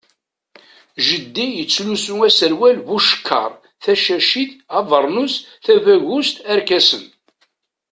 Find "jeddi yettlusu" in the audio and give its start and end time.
1.07-2.13